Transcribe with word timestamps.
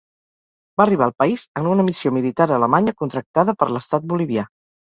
Va 0.79 0.85
arribar 0.85 1.05
al 1.07 1.13
país 1.23 1.43
en 1.61 1.69
una 1.75 1.85
missió 1.91 2.13
militar 2.17 2.49
alemanya 2.57 2.97
contractada 3.05 3.59
per 3.63 3.71
l'estat 3.77 4.13
bolivià. 4.17 4.51